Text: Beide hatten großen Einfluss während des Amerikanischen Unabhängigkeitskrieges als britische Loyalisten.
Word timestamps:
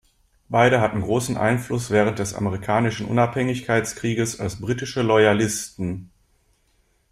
Beide 0.49 0.81
hatten 0.81 1.01
großen 1.03 1.37
Einfluss 1.37 1.91
während 1.91 2.17
des 2.17 2.33
Amerikanischen 2.33 3.05
Unabhängigkeitskrieges 3.05 4.39
als 4.39 4.59
britische 4.59 5.03
Loyalisten. 5.03 6.09